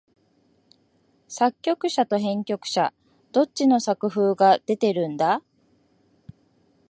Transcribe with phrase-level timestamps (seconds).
[1.27, 2.91] 作曲者と編曲者、
[3.33, 5.43] どっちの作風が出てるんだ？